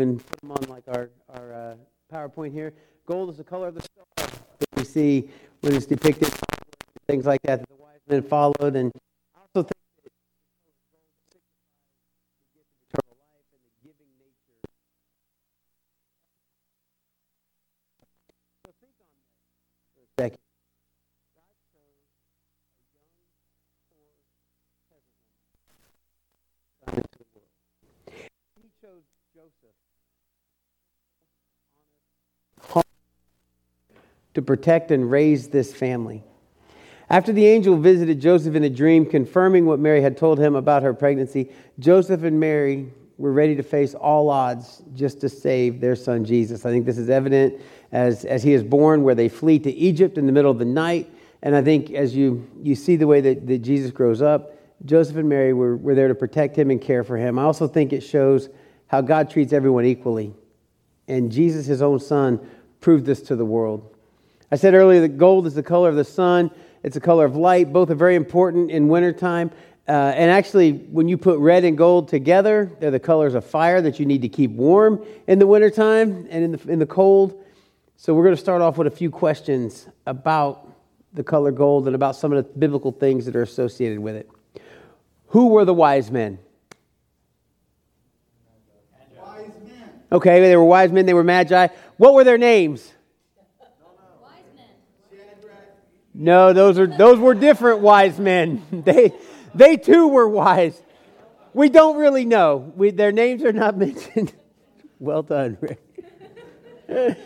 [0.00, 1.74] even put them on like our, our uh,
[2.12, 2.72] PowerPoint here.
[3.04, 5.28] Gold is the color of the star that we see
[5.60, 6.32] when it's depicted,
[7.08, 8.76] things like that, that the wise men followed.
[8.76, 8.92] And
[9.34, 11.40] I also think that gold signifies the
[12.54, 14.62] gift of eternal life and the giving nature.
[18.62, 19.34] So think on that
[19.98, 20.38] for a second.
[21.34, 22.06] God chose
[22.94, 24.22] a young,
[24.62, 25.26] poor peasant
[26.86, 27.50] woman into the world.
[28.62, 29.02] He chose
[29.34, 29.74] Joseph
[34.38, 36.22] to protect and raise this family.
[37.10, 40.84] After the angel visited Joseph in a dream, confirming what Mary had told him about
[40.84, 45.96] her pregnancy, Joseph and Mary were ready to face all odds just to save their
[45.96, 46.64] son Jesus.
[46.64, 50.18] I think this is evident as, as he is born, where they flee to Egypt
[50.18, 51.10] in the middle of the night.
[51.42, 55.16] And I think as you, you see the way that, that Jesus grows up, Joseph
[55.16, 57.40] and Mary were, were there to protect him and care for him.
[57.40, 58.48] I also think it shows
[58.86, 60.32] how God treats everyone equally.
[61.08, 62.38] And Jesus, his own son,
[62.80, 63.96] proved this to the world.
[64.50, 66.50] I said earlier that gold is the color of the sun,
[66.82, 67.72] it's the color of light.
[67.72, 69.50] Both are very important in wintertime.
[69.86, 73.80] Uh, and actually, when you put red and gold together, they're the colors of fire
[73.80, 77.42] that you need to keep warm in the wintertime and in the, in the cold.
[77.96, 80.70] So, we're going to start off with a few questions about
[81.14, 84.30] the color gold and about some of the biblical things that are associated with it.
[85.28, 86.38] Who were the wise men?
[89.18, 89.90] Wise men.
[90.12, 91.68] Okay, they were wise men, they were magi.
[91.96, 92.92] What were their names?
[96.20, 98.62] No, those are those were different wise men.
[98.84, 99.14] They
[99.54, 100.82] they too were wise.
[101.54, 102.72] We don't really know.
[102.76, 104.32] We, their names are not mentioned.
[104.98, 105.80] well done, Rick.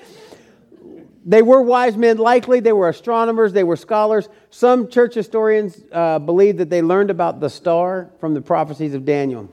[1.25, 2.61] they were wise men, likely.
[2.61, 3.55] They were astronomers.
[3.55, 4.29] They were scholars.
[4.51, 9.05] Some church historians uh, believe that they learned about the star from the prophecies of
[9.07, 9.53] Daniel.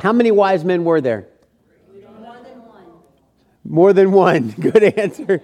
[0.00, 1.28] How many wise men were there?
[2.02, 2.84] More than one.
[3.64, 4.48] More than one.
[4.50, 5.40] Good answer.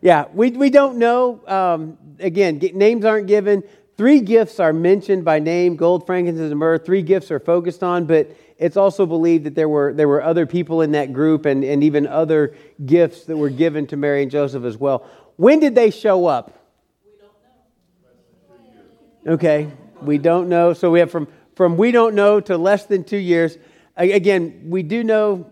[0.00, 1.40] Yeah, we, we don't know.
[1.46, 3.62] Um, again, names aren't given.
[3.96, 6.78] Three gifts are mentioned by name gold, frankincense, and myrrh.
[6.78, 10.46] Three gifts are focused on, but it's also believed that there were, there were other
[10.46, 14.30] people in that group and, and even other gifts that were given to Mary and
[14.30, 15.06] Joseph as well.
[15.36, 16.58] When did they show up?
[17.04, 19.32] We don't know.
[19.34, 20.72] Okay, we don't know.
[20.72, 23.58] So we have from, from we don't know to less than two years.
[23.96, 25.50] Again, we do know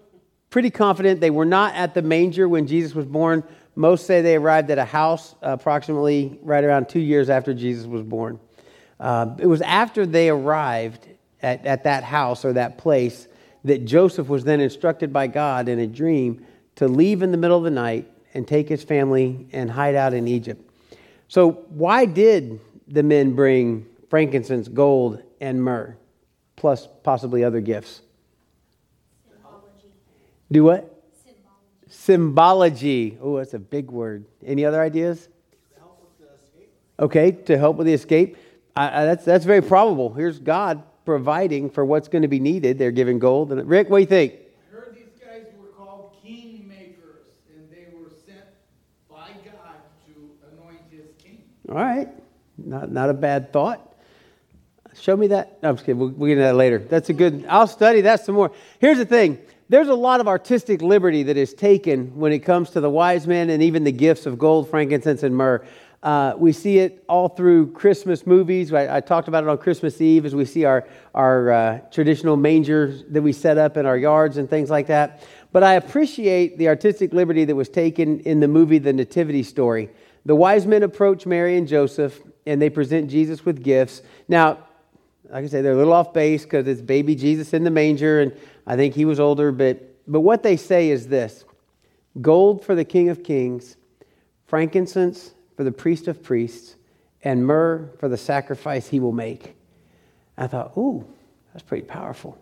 [0.48, 3.44] pretty confident they were not at the manger when Jesus was born.
[3.78, 8.02] Most say they arrived at a house approximately right around two years after Jesus was
[8.02, 8.40] born.
[8.98, 11.06] Uh, it was after they arrived
[11.42, 13.28] at, at that house or that place
[13.62, 16.44] that Joseph was then instructed by God in a dream
[16.74, 20.12] to leave in the middle of the night and take his family and hide out
[20.12, 20.68] in Egypt.
[21.28, 22.58] So, why did
[22.88, 25.96] the men bring frankincense, gold, and myrrh,
[26.56, 28.02] plus possibly other gifts?
[29.30, 29.92] Symbology.
[30.50, 30.97] Do what?
[31.88, 33.18] Symbology.
[33.20, 34.26] Oh, that's a big word.
[34.44, 35.28] Any other ideas?
[37.00, 38.36] Okay, to help with the escape.
[38.74, 40.12] I, I, that's, that's very probable.
[40.12, 42.76] Here's God providing for what's going to be needed.
[42.76, 43.52] They're giving gold.
[43.52, 44.34] And Rick, what do you think?
[44.34, 48.44] I heard these guys were called king makers, and they were sent
[49.08, 51.42] by God to anoint his king.
[51.68, 52.08] All right,
[52.58, 53.84] not, not a bad thought.
[55.00, 55.62] Show me that.
[55.62, 56.00] No, I'm just kidding.
[56.00, 56.78] We'll, we'll get into that later.
[56.78, 57.46] That's a good.
[57.48, 58.50] I'll study that some more.
[58.80, 59.38] Here's the thing.
[59.70, 63.26] There's a lot of artistic liberty that is taken when it comes to the wise
[63.26, 65.62] men and even the gifts of gold, frankincense, and myrrh.
[66.02, 68.72] Uh, we see it all through Christmas movies.
[68.72, 72.36] I, I, talked about it on Christmas Eve as we see our, our uh, traditional
[72.36, 75.26] mangers that we set up in our yards and things like that.
[75.52, 79.90] But I appreciate the artistic liberty that was taken in the movie The Nativity Story.
[80.24, 84.00] The wise men approach Mary and Joseph and they present Jesus with gifts.
[84.28, 84.67] Now,
[85.30, 88.20] like I say, they're a little off base because it's baby Jesus in the manger,
[88.20, 88.32] and
[88.66, 89.52] I think he was older.
[89.52, 91.44] But, but what they say is this
[92.20, 93.76] gold for the King of Kings,
[94.46, 96.76] frankincense for the priest of priests,
[97.22, 99.54] and myrrh for the sacrifice he will make.
[100.36, 101.04] I thought, ooh,
[101.52, 102.38] that's pretty powerful.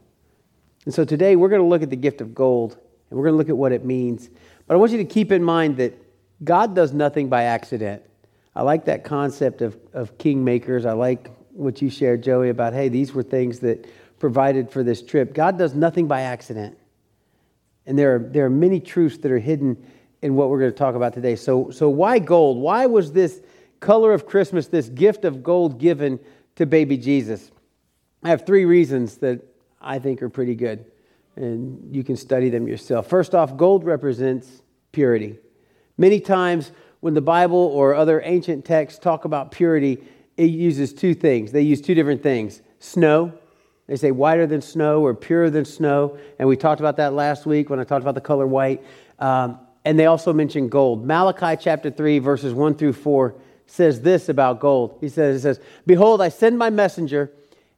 [0.84, 2.78] And so today we're going to look at the gift of gold,
[3.10, 4.30] and we're going to look at what it means.
[4.66, 5.94] But I want you to keep in mind that
[6.44, 8.02] God does nothing by accident.
[8.54, 10.86] I like that concept of, of kingmakers.
[10.86, 13.86] I like what you shared, Joey, about, hey, these were things that
[14.18, 15.34] provided for this trip.
[15.34, 16.76] God does nothing by accident.
[17.86, 19.76] And there are, there are many truths that are hidden
[20.22, 21.36] in what we're going to talk about today.
[21.36, 22.58] So, so why gold?
[22.58, 23.40] Why was this
[23.80, 26.18] color of Christmas, this gift of gold given
[26.56, 27.50] to baby Jesus?
[28.22, 29.40] I have three reasons that
[29.80, 30.84] I think are pretty good,
[31.36, 33.08] and you can study them yourself.
[33.08, 35.38] First off, gold represents purity.
[35.96, 40.02] Many times when the Bible or other ancient texts talk about purity,
[40.36, 41.52] it uses two things.
[41.52, 43.32] They use two different things snow
[43.86, 46.18] They say whiter than snow or purer than snow.
[46.38, 48.84] And we talked about that last week when I talked about the color white.
[49.18, 51.06] Um, and they also mention gold.
[51.06, 53.34] Malachi chapter 3, verses 1 through 4
[53.66, 54.98] says this about gold.
[55.00, 57.30] He says, it says, Behold, I send my messenger,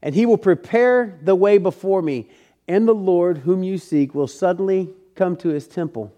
[0.03, 2.31] and he will prepare the way before me.
[2.67, 6.13] And the Lord, whom you seek, will suddenly come to his temple.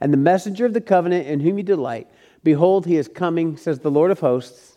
[0.00, 2.08] And the messenger of the covenant in whom you delight,
[2.42, 4.73] behold, he is coming, says the Lord of hosts.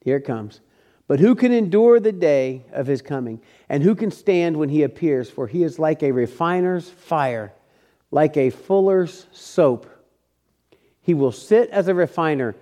[0.00, 0.60] Here it comes.
[1.06, 3.40] But who can endure the day of his coming?
[3.68, 5.28] And who can stand when he appears?
[5.28, 7.52] For he is like a refiner's fire,
[8.10, 9.88] like a fuller's soap.
[11.02, 12.54] He will sit as a refiner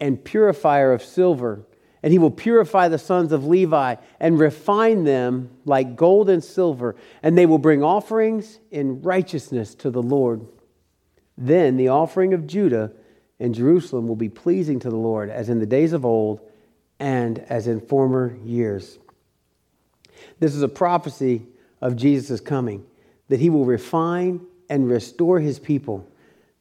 [0.00, 1.64] and purifier of silver,
[2.02, 6.96] and he will purify the sons of Levi and refine them like gold and silver,
[7.22, 10.44] and they will bring offerings in righteousness to the Lord.
[11.38, 12.90] Then the offering of Judah
[13.38, 16.40] and Jerusalem will be pleasing to the Lord, as in the days of old
[17.02, 18.96] and as in former years.
[20.38, 21.42] This is a prophecy
[21.80, 22.86] of Jesus' coming,
[23.28, 24.40] that he will refine
[24.70, 26.08] and restore his people,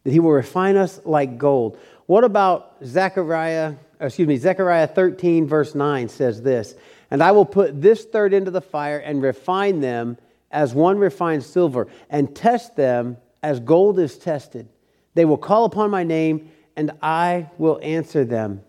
[0.04, 1.78] that he will refine us like gold.
[2.08, 6.74] What about Zechariah, excuse me, Zechariah 13, verse 9 says this,
[7.12, 10.18] and I will put this third into the fire and refine them
[10.50, 14.68] as one refines silver, and test them as gold is tested.
[15.14, 18.64] They will call upon my name, and I will answer them.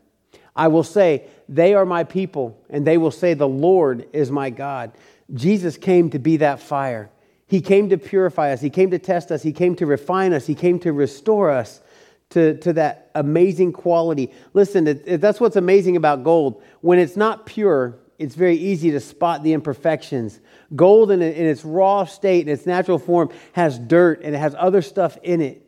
[0.54, 4.50] I will say, They are my people, and they will say, The Lord is my
[4.50, 4.92] God.
[5.32, 7.10] Jesus came to be that fire.
[7.46, 10.46] He came to purify us, He came to test us, He came to refine us,
[10.46, 11.82] He came to restore us
[12.30, 14.32] to, to that amazing quality.
[14.54, 16.62] Listen, it, it, that's what's amazing about gold.
[16.80, 20.40] When it's not pure, it's very easy to spot the imperfections.
[20.74, 24.54] Gold, in, in its raw state, in its natural form, has dirt and it has
[24.58, 25.61] other stuff in it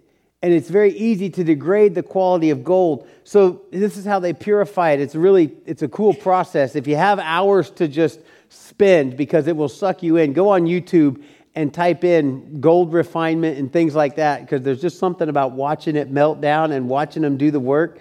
[0.44, 3.08] and it's very easy to degrade the quality of gold.
[3.24, 5.00] So this is how they purify it.
[5.00, 6.76] It's really it's a cool process.
[6.76, 8.20] If you have hours to just
[8.50, 11.24] spend because it will suck you in go on youtube
[11.54, 15.96] and type in gold refinement and things like that because there's just something about watching
[15.96, 17.98] it melt down and watching them do the work.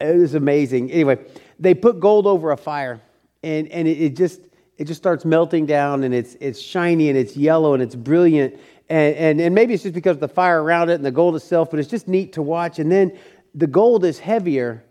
[0.00, 0.90] It is amazing.
[0.90, 1.24] Anyway
[1.60, 3.00] they put gold over a fire
[3.44, 4.40] and, and it, it just
[4.76, 8.58] it just starts melting down and it's it's shiny and it's yellow and it's brilliant
[8.88, 11.36] and, and, and maybe it's just because of the fire around it and the gold
[11.36, 12.78] itself, but it's just neat to watch.
[12.78, 13.18] And then
[13.54, 14.84] the gold is heavier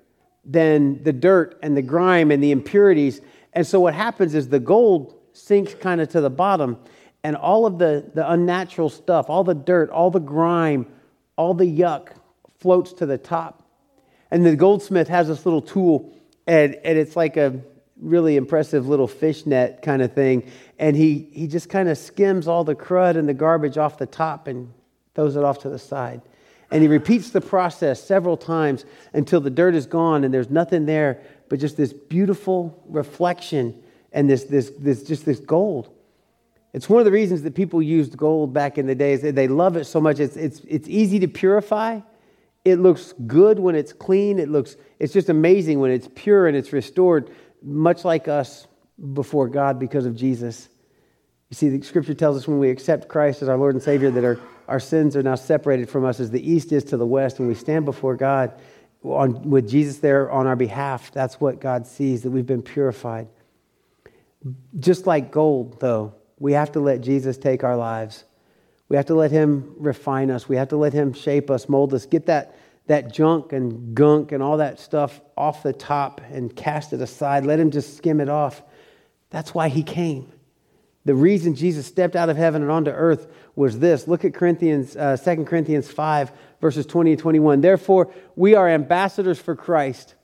[0.44, 3.22] than the dirt and the grime and the impurities.
[3.54, 6.78] And so what happens is the gold sinks kind of to the bottom,
[7.24, 10.86] and all of the, the unnatural stuff, all the dirt, all the grime,
[11.38, 12.10] all the yuck
[12.60, 13.64] floats to the top.
[14.32, 16.14] And the goldsmith has this little tool,
[16.48, 17.60] and, and it's like a
[18.00, 20.50] really impressive little fishnet kind of thing.
[20.80, 24.06] And he, he just kind of skims all the crud and the garbage off the
[24.06, 24.74] top and
[25.14, 26.22] throws it off to the side.
[26.72, 30.86] And he repeats the process several times until the dirt is gone and there's nothing
[30.86, 33.82] there but just this beautiful reflection
[34.12, 35.90] and this, this, this just this gold.
[36.74, 39.22] It's one of the reasons that people used gold back in the days.
[39.22, 40.20] They love it so much.
[40.20, 42.02] It's, it's, it's easy to purify.
[42.66, 44.40] It looks good when it's clean.
[44.40, 47.30] It looks, it's just amazing when it's pure and it's restored
[47.66, 48.68] much like us
[49.14, 50.70] before God because of Jesus.
[51.50, 54.12] You see, the scripture tells us when we accept Christ as our Lord and Savior
[54.12, 57.06] that our, our sins are now separated from us as the east is to the
[57.06, 57.40] west.
[57.40, 58.54] When we stand before God
[59.04, 63.28] on, with Jesus there on our behalf, that's what God sees, that we've been purified.
[64.80, 68.26] Just like gold, though, we have to let Jesus take our lives.
[68.90, 70.48] We have to let Him refine us.
[70.48, 72.56] We have to let Him shape us, mold us, get that
[72.88, 77.46] that junk and gunk and all that stuff off the top and cast it aside.
[77.46, 78.62] Let him just skim it off.
[79.32, 80.32] That's why he came.
[81.04, 84.08] The reason Jesus stepped out of heaven and onto earth was this.
[84.08, 87.62] Look at Corinthians, uh, 2 Corinthians 5, verses 20 and 21.
[87.62, 90.16] Therefore, we are ambassadors for Christ,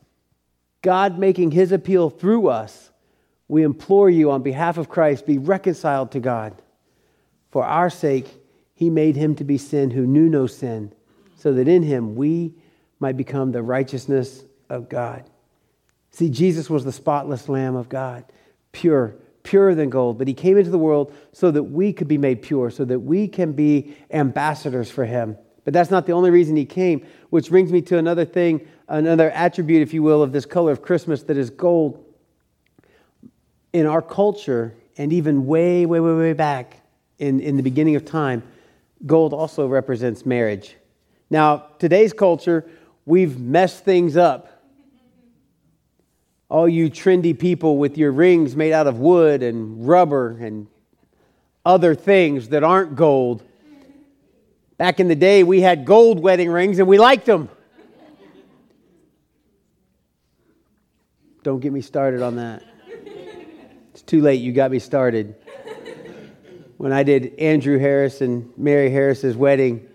[0.81, 2.91] God making his appeal through us.
[3.47, 6.59] We implore you on behalf of Christ, be reconciled to God.
[7.51, 8.27] For our sake,
[8.73, 10.93] he made him to be sin who knew no sin
[11.41, 12.53] so that in him we
[12.99, 15.27] might become the righteousness of God.
[16.11, 18.25] See, Jesus was the spotless Lamb of God,
[18.73, 22.19] pure, purer than gold, but he came into the world so that we could be
[22.19, 25.35] made pure, so that we can be ambassadors for him.
[25.63, 29.31] But that's not the only reason he came, which brings me to another thing, another
[29.31, 32.05] attribute, if you will, of this color of Christmas that is gold.
[33.73, 36.77] In our culture, and even way, way, way, way back
[37.17, 38.43] in, in the beginning of time,
[39.07, 40.75] gold also represents marriage.
[41.31, 42.69] Now, today's culture,
[43.05, 44.49] we've messed things up.
[46.49, 50.67] All you trendy people with your rings made out of wood and rubber and
[51.65, 53.43] other things that aren't gold.
[54.77, 57.47] Back in the day, we had gold wedding rings and we liked them.
[61.43, 62.61] Don't get me started on that.
[63.91, 65.35] It's too late, you got me started.
[66.75, 69.87] when I did Andrew Harris and Mary Harris's wedding,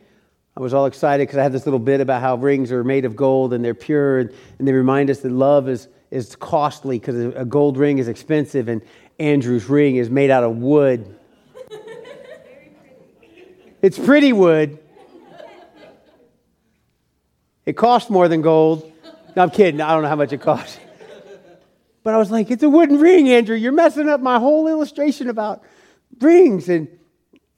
[0.57, 3.05] I was all excited because I had this little bit about how rings are made
[3.05, 6.99] of gold and they're pure, and, and they remind us that love is, is costly
[6.99, 8.81] because a gold ring is expensive, and
[9.19, 11.15] Andrew's ring is made out of wood.
[13.83, 14.79] it's pretty wood.
[17.67, 18.91] It costs more than gold.
[19.35, 19.83] No, I'm kidding.
[19.83, 20.79] I don't know how much it costs.
[22.03, 23.57] But I was like, it's a wooden ring, Andrew.
[23.57, 25.65] You're messing up my whole illustration about
[26.21, 26.69] rings.
[26.69, 26.89] And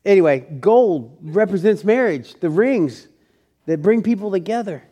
[0.09, 3.07] anyway, gold represents marriage, the rings
[3.67, 4.83] that bring people together.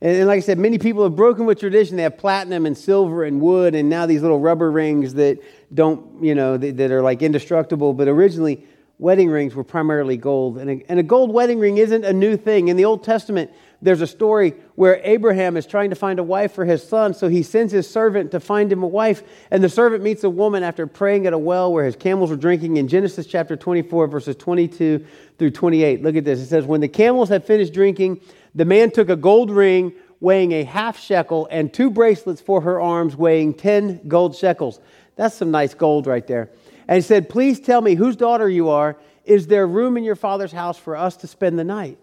[0.00, 1.96] And, and like I said, many people have broken with tradition.
[1.96, 5.38] They have platinum and silver and wood, and now these little rubber rings that
[5.72, 7.94] don't, you know, that, that are like indestructible.
[7.94, 8.66] But originally,
[8.98, 10.58] wedding rings were primarily gold.
[10.58, 12.68] And a, and a gold wedding ring isn't a new thing.
[12.68, 13.50] In the Old Testament,
[13.82, 17.28] there's a story where Abraham is trying to find a wife for his son, so
[17.28, 19.22] he sends his servant to find him a wife.
[19.50, 22.36] And the servant meets a woman after praying at a well where his camels were
[22.36, 25.04] drinking in Genesis chapter 24, verses 22
[25.38, 26.02] through 28.
[26.02, 26.40] Look at this.
[26.40, 28.20] It says, When the camels had finished drinking,
[28.54, 32.80] the man took a gold ring weighing a half shekel and two bracelets for her
[32.80, 34.80] arms weighing 10 gold shekels.
[35.16, 36.50] That's some nice gold right there.
[36.86, 38.96] And said, Please tell me whose daughter you are.
[39.24, 41.98] Is there room in your father's house for us to spend the night?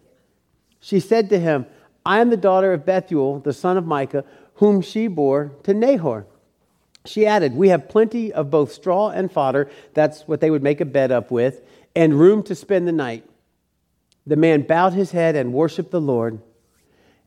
[0.80, 1.68] She said to him,
[2.06, 6.26] I am the daughter of Bethuel, the son of Milcah, whom she bore to Nahor.
[7.06, 10.82] She added, We have plenty of both straw and fodder, that's what they would make
[10.82, 11.62] a bed up with,
[11.96, 13.26] and room to spend the night.
[14.26, 16.40] The man bowed his head and worshiped the Lord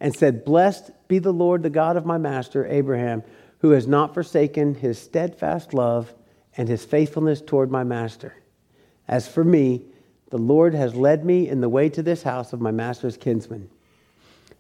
[0.01, 3.23] and said, Blessed be the Lord, the God of my master Abraham,
[3.59, 6.13] who has not forsaken his steadfast love
[6.57, 8.35] and his faithfulness toward my master.
[9.09, 9.83] As for me,
[10.31, 13.71] the Lord has led me in the way to this house of my master's kinsman.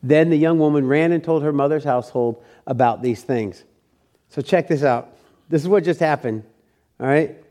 [0.02, 3.64] Then the young woman ran and told her mother's household about these things.
[4.28, 5.16] So check this out.
[5.48, 6.44] This is what just happened.
[7.00, 7.42] All right?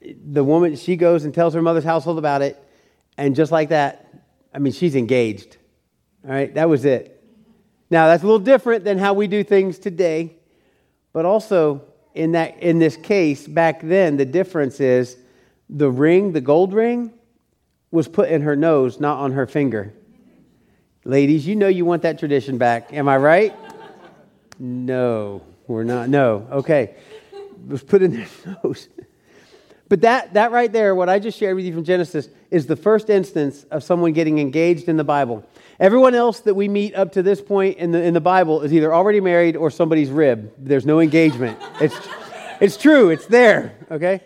[0.00, 2.62] The woman, she goes and tells her mother's household about it.
[3.18, 4.08] And just like that,
[4.54, 5.58] I mean, she's engaged.
[6.24, 6.52] All right?
[6.54, 7.22] That was it.
[7.90, 10.36] Now, that's a little different than how we do things today.
[11.12, 11.82] But also,
[12.14, 15.16] in, that, in this case, back then, the difference is
[15.68, 17.12] the ring, the gold ring,
[17.90, 19.92] was put in her nose, not on her finger.
[21.04, 22.92] Ladies, you know you want that tradition back.
[22.92, 23.54] Am I right?
[24.58, 26.08] No, we're not.
[26.08, 26.46] No.
[26.50, 26.94] Okay.
[27.32, 28.26] It was put in their
[28.64, 28.88] nose.
[29.92, 32.76] But that, that right there, what I just shared with you from Genesis, is the
[32.76, 35.46] first instance of someone getting engaged in the Bible.
[35.78, 38.72] Everyone else that we meet up to this point in the, in the Bible is
[38.72, 40.50] either already married or somebody's rib.
[40.56, 41.58] There's no engagement.
[41.78, 41.94] It's,
[42.58, 44.22] it's true, it's there, okay?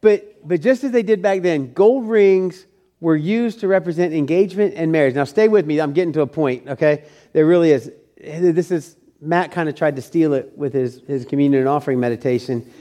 [0.00, 2.64] But, but just as they did back then, gold rings
[3.00, 5.16] were used to represent engagement and marriage.
[5.16, 5.80] Now, stay with me.
[5.80, 7.06] I'm getting to a point, okay?
[7.32, 7.90] There really is.
[8.16, 11.98] This is, Matt kind of tried to steal it with his, his communion and offering
[11.98, 12.72] meditation.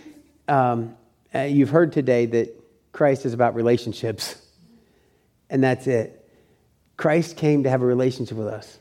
[0.48, 0.96] Um,
[1.34, 2.58] uh, you've heard today that
[2.92, 4.42] Christ is about relationships,
[5.50, 6.18] and that's it.
[6.98, 8.80] Christ came to have a relationship with us,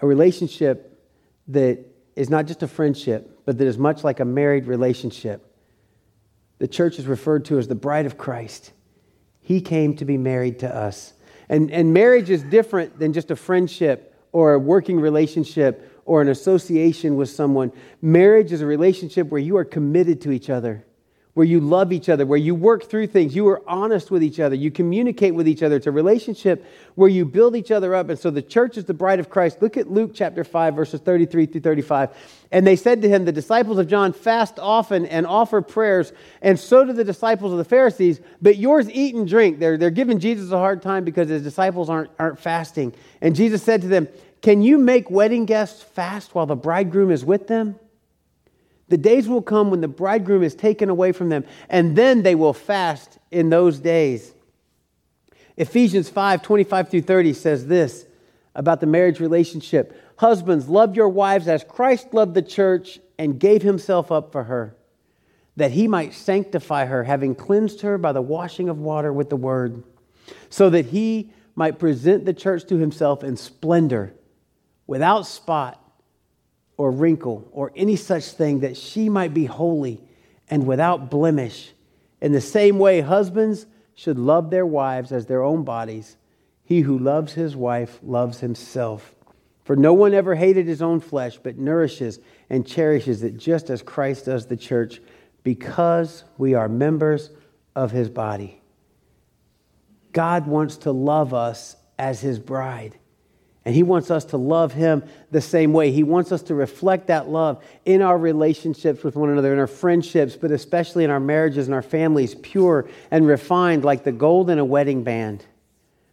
[0.00, 1.02] a relationship
[1.48, 1.84] that
[2.16, 5.50] is not just a friendship, but that is much like a married relationship
[6.60, 8.72] the church is referred to as the bride of Christ.
[9.40, 11.14] He came to be married to us.
[11.48, 16.28] And, and marriage is different than just a friendship or a working relationship or an
[16.28, 17.72] association with someone.
[18.02, 20.84] Marriage is a relationship where you are committed to each other
[21.34, 24.40] where you love each other, where you work through things, you are honest with each
[24.40, 25.76] other, you communicate with each other.
[25.76, 28.08] It's a relationship where you build each other up.
[28.08, 29.62] And so the church is the bride of Christ.
[29.62, 32.10] Look at Luke chapter 5, verses 33 through 35.
[32.50, 36.58] And they said to him, The disciples of John fast often and offer prayers, and
[36.58, 39.60] so do the disciples of the Pharisees, but yours eat and drink.
[39.60, 42.92] They're, they're giving Jesus a hard time because his disciples aren't, aren't fasting.
[43.20, 44.08] And Jesus said to them,
[44.42, 47.76] Can you make wedding guests fast while the bridegroom is with them?
[48.90, 52.34] The days will come when the bridegroom is taken away from them, and then they
[52.34, 54.34] will fast in those days.
[55.56, 58.04] Ephesians 5 25 through 30 says this
[58.54, 63.62] about the marriage relationship Husbands, love your wives as Christ loved the church and gave
[63.62, 64.76] himself up for her,
[65.56, 69.36] that he might sanctify her, having cleansed her by the washing of water with the
[69.36, 69.84] word,
[70.50, 74.14] so that he might present the church to himself in splendor,
[74.88, 75.79] without spot
[76.80, 80.00] or wrinkle or any such thing, that she might be holy
[80.48, 81.74] and without blemish.
[82.22, 86.16] In the same way, husbands should love their wives as their own bodies.
[86.64, 89.14] He who loves his wife loves himself.
[89.64, 92.18] For no one ever hated his own flesh, but nourishes
[92.48, 95.02] and cherishes it just as Christ does the church,
[95.42, 97.28] because we are members
[97.76, 98.62] of his body.
[100.12, 102.98] God wants to love us as his bride.
[103.64, 105.92] And He wants us to love Him the same way.
[105.92, 109.66] He wants us to reflect that love in our relationships with one another, in our
[109.66, 114.48] friendships, but especially in our marriages and our families, pure and refined like the gold
[114.48, 115.44] in a wedding band.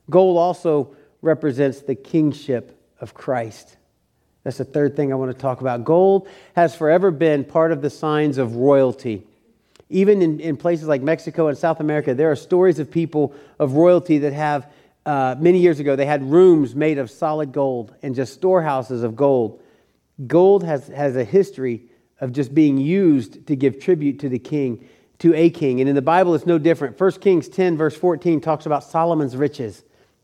[0.10, 3.78] Gold also represents the kingship of Christ.
[4.44, 5.84] That's the third thing I want to talk about.
[5.84, 9.26] Gold has forever been part of the signs of royalty.
[9.90, 13.74] Even in, in places like Mexico and South America, there are stories of people of
[13.74, 14.72] royalty that have
[15.08, 19.16] uh, many years ago, they had rooms made of solid gold and just storehouses of
[19.16, 19.64] gold.
[20.28, 21.86] Gold has, has a history
[22.20, 24.86] of just being used to give tribute to the king,
[25.20, 25.80] to a king.
[25.80, 27.00] And in the Bible, it's no different.
[27.00, 29.82] 1 Kings 10, verse 14, talks about Solomon's riches.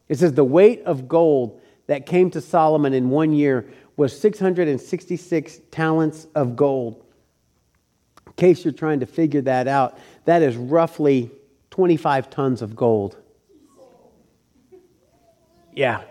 [0.10, 5.62] It says, The weight of gold that came to Solomon in one year was 666
[5.72, 7.06] talents of gold.
[8.28, 11.32] In case you're trying to figure that out, that is roughly
[11.70, 13.16] 25 tons of gold.
[15.76, 16.04] Yeah.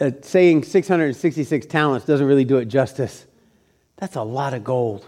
[0.00, 3.26] Uh, saying 666 talents doesn't really do it justice.
[3.96, 5.06] That's a lot of gold.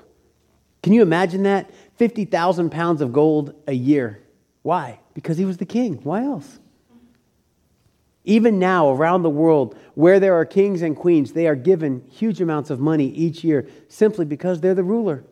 [0.83, 1.71] Can you imagine that?
[1.97, 4.23] 50,000 pounds of gold a year.
[4.63, 5.01] Why?
[5.15, 5.95] Because he was the king.
[6.03, 6.59] Why else?
[8.25, 12.41] Even now, around the world, where there are kings and queens, they are given huge
[12.41, 15.25] amounts of money each year simply because they're the ruler.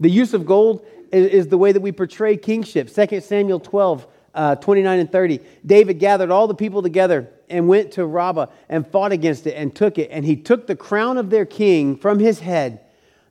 [0.00, 2.88] The use of gold is, the way that we portray kingship.
[2.88, 5.40] 2 Samuel 12, uh, 29 and 30.
[5.66, 9.74] David gathered all the people together and went to Rabbah and fought against it and
[9.74, 10.10] took it.
[10.10, 12.80] And he took the crown of their king from his head.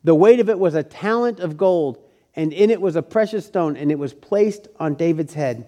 [0.04, 1.98] The weight of it was a talent of gold,
[2.36, 5.68] and in it was a precious stone, and it was placed on David's head.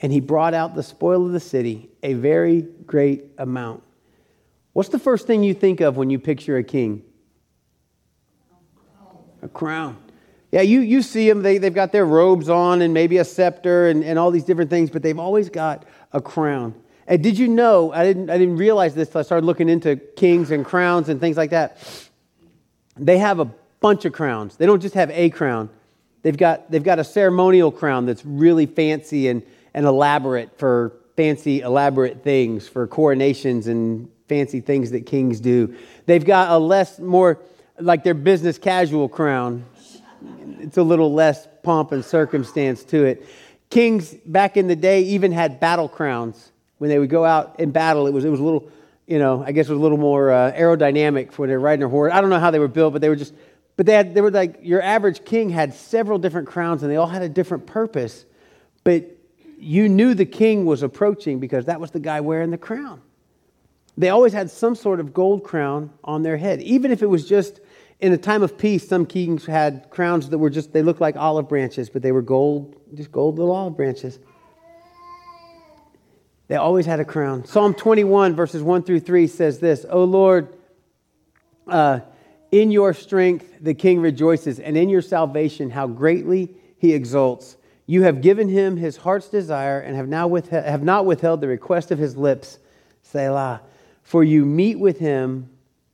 [0.00, 3.82] And he brought out the spoil of the city, a very great amount.
[4.74, 7.02] What's the first thing you think of when you picture a king?
[9.40, 9.96] A crown.
[10.52, 13.88] Yeah, you, you see them, they, they've got their robes on and maybe a scepter
[13.88, 15.84] and, and all these different things, but they've always got
[16.16, 16.74] a crown.
[17.06, 20.50] And did you know, I didn't, I didn't realize this I started looking into kings
[20.50, 21.78] and crowns and things like that.
[22.96, 23.44] They have a
[23.80, 24.56] bunch of crowns.
[24.56, 25.68] They don't just have a crown.
[26.22, 29.42] They've got, they've got a ceremonial crown that's really fancy and,
[29.74, 35.76] and elaborate for fancy, elaborate things, for coronations and fancy things that kings do.
[36.06, 37.38] They've got a less, more
[37.78, 39.64] like their business casual crown.
[40.58, 43.26] It's a little less pomp and circumstance to it.
[43.70, 46.52] Kings back in the day even had battle crowns.
[46.78, 48.70] When they would go out in battle, it was, it was a little,
[49.06, 51.62] you know, I guess it was a little more uh, aerodynamic for when they were
[51.62, 52.12] riding their horse.
[52.12, 53.34] I don't know how they were built, but they were just,
[53.76, 56.96] but they had, they were like, your average king had several different crowns and they
[56.96, 58.24] all had a different purpose.
[58.84, 59.16] But
[59.58, 63.00] you knew the king was approaching because that was the guy wearing the crown.
[63.98, 67.26] They always had some sort of gold crown on their head, even if it was
[67.26, 67.60] just
[68.00, 71.16] in a time of peace, some kings had crowns that were just, they looked like
[71.16, 74.18] olive branches, but they were gold, just gold little olive branches.
[76.48, 77.44] They always had a crown.
[77.46, 80.54] Psalm 21, verses 1 through 3 says this O Lord,
[81.66, 82.00] uh,
[82.52, 87.56] in your strength the king rejoices, and in your salvation how greatly he exults.
[87.86, 91.48] You have given him his heart's desire and have, now withheld, have not withheld the
[91.48, 92.58] request of his lips.
[93.02, 93.62] Selah.
[94.06, 95.50] For you meet with him,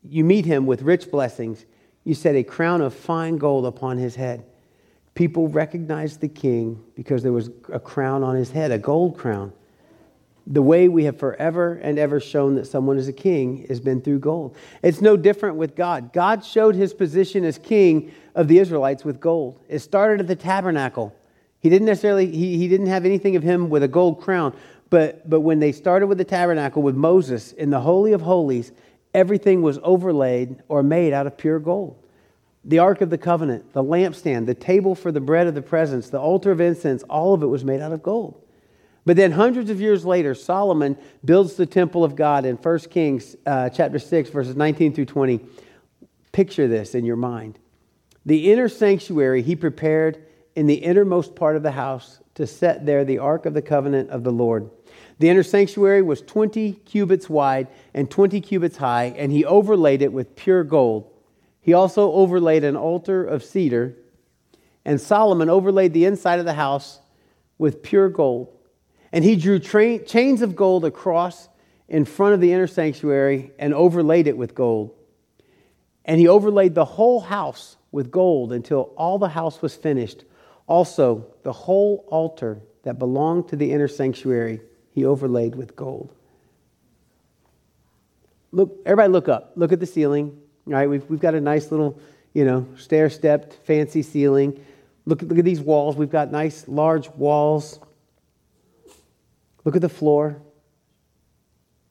[0.07, 1.65] you meet him with rich blessings.
[2.05, 4.45] You set a crown of fine gold upon his head.
[5.15, 9.51] People recognized the king because there was a crown on his head, a gold crown.
[10.47, 14.03] The way we have forever and ever shown that someone is a king has been
[14.03, 14.57] through gold.
[14.83, 16.13] It's no different with God.
[16.13, 19.59] God showed his position as king of the Israelites with gold.
[19.71, 21.17] It started at the tabernacle.
[21.61, 24.55] He didn't necessarily, he, he didn't have anything of him with a gold crown,
[24.93, 28.73] but, but when they started with the tabernacle with Moses in the Holy of Holies,
[29.15, 31.97] everything was overlaid or made out of pure gold.
[32.67, 36.11] The Ark of the Covenant, the lampstand, the table for the bread of the presence,
[36.11, 38.45] the altar of incense, all of it was made out of gold.
[39.07, 43.35] But then, hundreds of years later, Solomon builds the temple of God in 1 Kings
[43.47, 45.41] uh, chapter 6, verses 19 through 20.
[46.33, 47.59] Picture this in your mind.
[48.27, 53.07] The inner sanctuary he prepared in the innermost part of the house to set there
[53.07, 54.71] the Ark of the Covenant of the Lord.
[55.23, 60.13] The inner sanctuary was 20 cubits wide and 20 cubits high, and he overlaid it
[60.13, 61.09] with pure gold.
[61.61, 63.95] He also overlaid an altar of cedar,
[64.85, 66.99] and Solomon overlaid the inside of the house
[67.57, 68.49] with pure gold.
[69.13, 71.49] And he drew tra- chains of gold across
[71.87, 74.93] in front of the inner sanctuary and overlaid it with gold.
[76.05, 80.25] And he overlaid the whole house with gold until all the house was finished.
[80.67, 84.63] Also, the whole altar that belonged to the inner sanctuary
[84.95, 86.15] he overlaid with gold.
[88.53, 89.53] Look, everybody look up.
[89.57, 90.39] Look at the ceiling.
[90.67, 91.99] All right, we've, we've got a nice little,
[92.35, 94.65] you know, stair stepped, fancy ceiling.
[95.07, 95.97] Look, look at these walls.
[95.97, 97.81] We've got nice, large walls.
[99.65, 100.41] Look at the floor.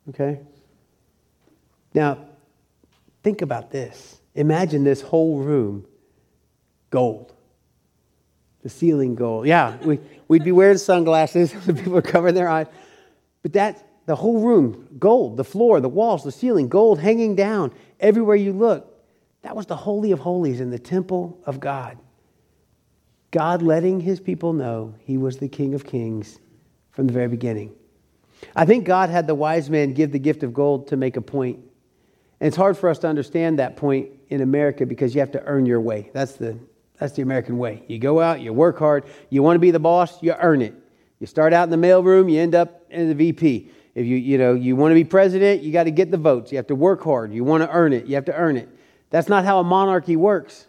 [0.10, 0.40] Okay?
[1.94, 2.20] Now,
[3.24, 4.20] think about this.
[4.36, 5.86] Imagine this whole room
[6.90, 7.34] gold.
[8.64, 9.48] The ceiling gold.
[9.48, 11.52] Yeah, we, we'd be wearing sunglasses.
[11.66, 12.68] the people are covering their eyes.
[13.42, 15.38] But that, the whole room, gold.
[15.38, 18.88] The floor, the walls, the ceiling, gold hanging down everywhere you look.
[19.42, 21.98] That was the Holy of Holies in the temple of God.
[23.32, 26.40] God letting his people know he was the King of Kings
[26.92, 27.74] from the very beginning.
[28.56, 31.22] I think God had the wise men give the gift of gold to make a
[31.22, 31.60] point.
[32.40, 35.44] And it's hard for us to understand that point in America because you have to
[35.44, 36.10] earn your way.
[36.14, 36.58] That's the,
[37.00, 37.84] that's the American way.
[37.88, 40.74] You go out, you work hard, you want to be the boss, you earn it.
[41.20, 43.72] You start out in the mailroom, you end up the VP.
[43.94, 46.52] If you, you, know, you want to be president, you got to get the votes.
[46.52, 47.34] You have to work hard.
[47.34, 48.06] You want to earn it.
[48.06, 48.70] You have to earn it.
[49.10, 50.68] That's not how a monarchy works.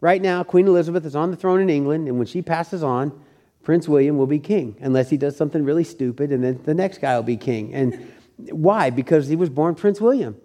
[0.00, 3.18] Right now, Queen Elizabeth is on the throne in England, and when she passes on,
[3.62, 6.98] Prince William will be king, unless he does something really stupid, and then the next
[6.98, 7.74] guy will be king.
[7.74, 8.90] And why?
[8.90, 10.36] Because he was born Prince William.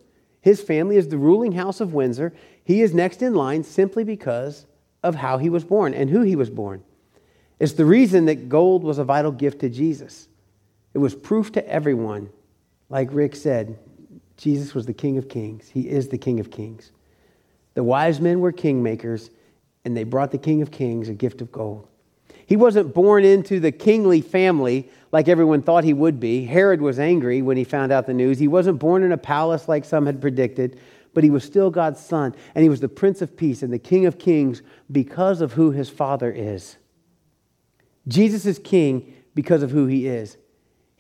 [0.42, 2.34] His family is the ruling house of Windsor.
[2.64, 4.66] He is next in line simply because
[5.04, 6.84] of how he was born and who he was born.
[7.60, 10.28] It's the reason that gold was a vital gift to Jesus.
[10.94, 12.30] It was proof to everyone,
[12.90, 13.78] like Rick said,
[14.38, 15.70] Jesus was the King of Kings.
[15.70, 16.92] He is the King of Kings.
[17.76, 19.30] The wise men were kingmakers
[19.86, 21.88] and they brought the King of Kings a gift of gold.
[22.46, 26.44] He wasn't born into the kingly family like everyone thought he would be.
[26.46, 28.40] Herod was angry when he found out the news.
[28.40, 30.80] He wasn't born in a palace like some had predicted,
[31.14, 33.80] but he was still God's son, and he was the Prince of Peace and the
[33.80, 36.78] King of Kings because of who his Father is.
[38.08, 40.38] Jesus is king because of who he is.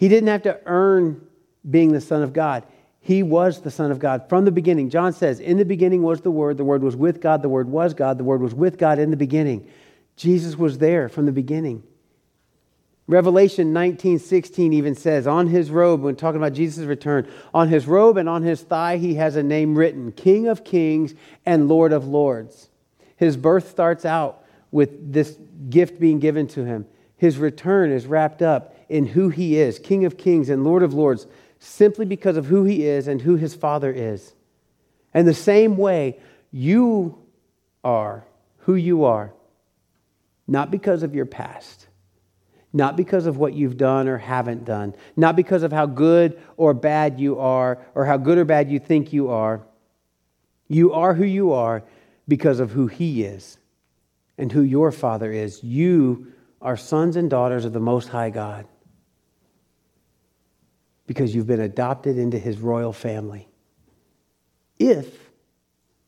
[0.01, 1.21] He didn't have to earn
[1.69, 2.63] being the Son of God.
[3.01, 4.89] He was the Son of God from the beginning.
[4.89, 7.69] John says, In the beginning was the Word, the Word was with God, the Word
[7.69, 9.69] was God, the Word was with God in the beginning.
[10.15, 11.83] Jesus was there from the beginning.
[13.05, 17.85] Revelation 19, 16 even says, on his robe, when talking about Jesus' return, on his
[17.85, 21.13] robe and on his thigh, he has a name written King of Kings
[21.45, 22.69] and Lord of Lords.
[23.17, 25.37] His birth starts out with this
[25.69, 26.87] gift being given to him.
[27.17, 30.93] His return is wrapped up in who he is King of Kings and Lord of
[30.93, 31.25] Lords
[31.59, 34.35] simply because of who he is and who his father is.
[35.13, 36.19] And the same way,
[36.51, 37.17] you
[37.85, 38.25] are
[38.59, 39.33] who you are,
[40.45, 41.87] not because of your past,
[42.73, 46.73] not because of what you've done or haven't done, not because of how good or
[46.73, 49.61] bad you are or how good or bad you think you are.
[50.67, 51.83] You are who you are
[52.27, 53.57] because of who he is
[54.37, 55.63] and who your father is.
[55.63, 58.67] You are sons and daughters of the Most High God
[61.11, 63.49] because you've been adopted into his royal family.
[64.79, 65.13] If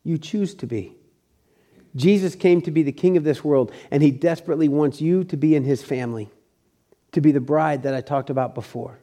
[0.06, 0.96] you choose to be.
[1.94, 5.36] Jesus came to be the king of this world, and he desperately wants you to
[5.36, 6.30] be in his family,
[7.12, 8.98] to be the bride that I talked about before.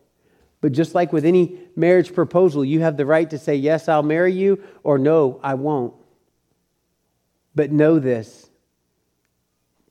[0.63, 4.03] But just like with any marriage proposal, you have the right to say, Yes, I'll
[4.03, 5.93] marry you, or No, I won't.
[7.55, 8.49] But know this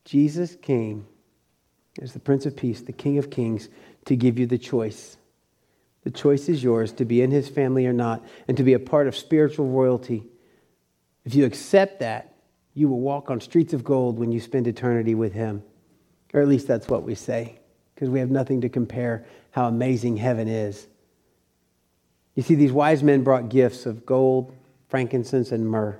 [0.05, 1.05] Jesus came
[2.01, 3.69] as the Prince of Peace, the King of Kings,
[4.05, 5.18] to give you the choice.
[6.03, 8.79] The choice is yours to be in his family or not, and to be a
[8.79, 10.23] part of spiritual royalty.
[11.25, 12.33] If you accept that,
[12.73, 15.63] you will walk on streets of gold when you spend eternity with him.
[16.33, 17.59] Or at least that's what we say,
[17.93, 20.87] because we have nothing to compare how amazing heaven is.
[22.35, 24.55] You see, these wise men brought gifts of gold,
[24.87, 25.99] frankincense, and myrrh.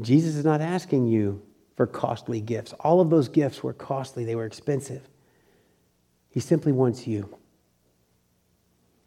[0.00, 1.42] Jesus is not asking you
[1.76, 2.72] for costly gifts.
[2.80, 5.08] All of those gifts were costly, they were expensive.
[6.30, 7.37] He simply wants you.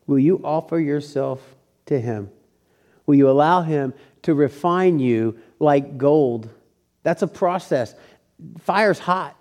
[0.08, 1.42] Will you offer yourself
[1.88, 2.30] to Him?
[3.06, 6.50] Will you allow Him to refine you like gold?
[7.04, 7.96] That's a process.
[8.60, 9.36] Fire's hot.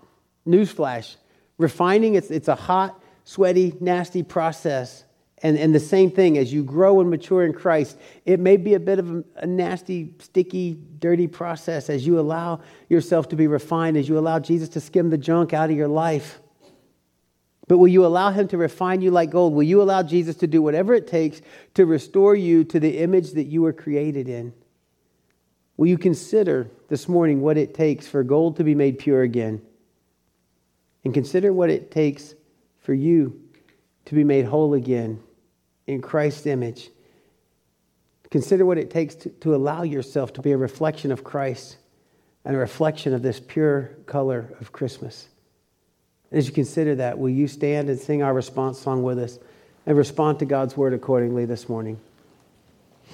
[0.47, 1.15] Newsflash.
[1.57, 5.03] Refining, it's, it's a hot, sweaty, nasty process.
[5.43, 8.75] And, and the same thing, as you grow and mature in Christ, it may be
[8.75, 13.47] a bit of a, a, nasty, sticky, dirty process as you allow yourself to be
[13.47, 16.40] refined, as you allow Jesus to skim the junk out of your life.
[17.71, 19.53] But will you allow him to refine you like gold?
[19.53, 21.41] Will you allow Jesus to do whatever it takes
[21.75, 24.51] to restore you to the image that you were created in?
[25.77, 29.61] Will you consider this morning what it takes for gold to be made pure again?
[31.05, 32.35] And consider what it takes
[32.81, 33.41] for you
[34.03, 35.23] to be made whole again
[35.87, 36.89] in Christ's image.
[38.31, 41.77] Consider what it takes to, to allow yourself to be a reflection of Christ
[42.43, 45.29] and a reflection of this pure color of Christmas.
[46.31, 49.39] As you consider that, will you stand and sing our response song with us
[49.85, 51.99] and respond to God's word accordingly this morning?